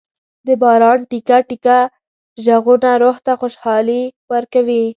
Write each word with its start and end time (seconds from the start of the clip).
د 0.45 0.47
باران 0.61 0.99
ټېکه 1.09 1.37
ټېکه 1.49 1.77
ږغونه 2.45 2.91
روح 3.03 3.17
ته 3.25 3.33
خوشالي 3.39 4.03
ورکوي. 4.31 4.83